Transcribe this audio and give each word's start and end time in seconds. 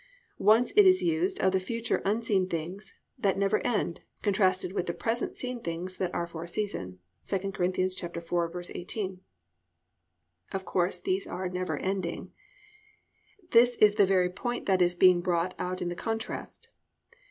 Once 0.39 0.71
it 0.75 0.87
is 0.87 1.03
used 1.03 1.39
of 1.41 1.51
the 1.51 1.59
future 1.59 2.01
unseen 2.05 2.49
things 2.49 2.97
that 3.19 3.37
never 3.37 3.59
end, 3.59 4.01
contrasted 4.23 4.73
with 4.73 4.87
the 4.87 4.95
present 4.95 5.37
seen 5.37 5.61
things 5.61 5.97
that 5.97 6.11
are 6.11 6.25
for 6.25 6.41
a 6.43 6.47
season 6.47 6.97
(II 7.31 7.51
Cor. 7.51 8.49
4:18). 8.49 9.19
Of 10.53 10.65
course, 10.65 10.97
these 10.99 11.27
are 11.27 11.47
never 11.49 11.77
ending. 11.77 12.31
That 13.51 13.79
is 13.79 13.93
the 13.93 14.07
very 14.07 14.31
point 14.31 14.65
that 14.65 14.81
is 14.81 14.95
being 14.95 15.21
brought 15.21 15.53
out 15.59 15.83
in 15.83 15.89
the 15.89 15.95
contrast. 15.95 16.69